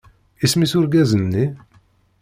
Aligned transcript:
Isem-is 0.45 0.73
urgaz-nni? 0.79 1.45